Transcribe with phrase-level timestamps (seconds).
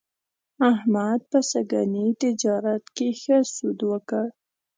[0.71, 4.25] احمد په سږني تجارت کې ښه سود وکړ.